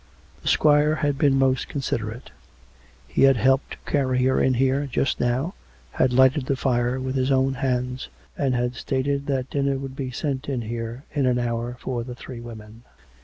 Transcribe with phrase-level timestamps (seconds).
[0.41, 2.31] The squire had been most considerate;
[3.07, 5.53] he had helped to carry her in here just now,
[5.91, 10.09] had lighted the fire with his own hands, and had stated that dinner would be
[10.09, 12.81] sent in here in an hour for the three women.